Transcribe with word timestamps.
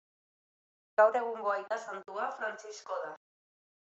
Gaur 1.01 1.17
egungo 1.19 1.51
aita 1.55 1.77
santua 1.89 2.25
Frantzisko 2.39 2.97
da. 3.05 3.13